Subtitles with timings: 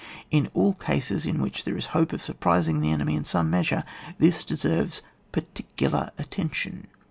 [0.31, 3.51] In all cases in which there is a hope of surprising the enemy in some
[3.51, 3.83] measure,
[4.17, 6.87] this deserves particular attention.